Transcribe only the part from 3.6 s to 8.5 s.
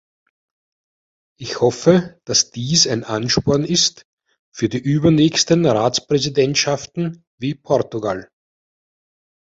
ist für die übernächsten Ratspräsidentschaften wie Portugal.